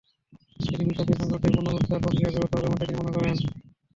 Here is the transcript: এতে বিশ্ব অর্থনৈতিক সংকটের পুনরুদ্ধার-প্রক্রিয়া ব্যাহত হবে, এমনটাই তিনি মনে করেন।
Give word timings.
এতে 0.63 0.83
বিশ্ব 0.83 0.99
অর্থনৈতিক 1.01 1.19
সংকটের 1.21 1.51
পুনরুদ্ধার-প্রক্রিয়া 1.55 2.29
ব্যাহত 2.31 2.53
হবে, 2.53 2.65
এমনটাই 2.65 2.87
তিনি 2.87 2.99
মনে 2.99 3.15
করেন। 3.15 3.35